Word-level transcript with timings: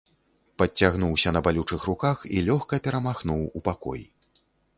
Падцягнуўся 0.61 1.33
на 1.37 1.41
балючых 1.47 1.85
руках 1.89 2.25
і 2.39 2.41
лёгка 2.49 2.81
перамахнуў 2.89 3.45
у 3.61 3.63
пакой. 3.71 4.01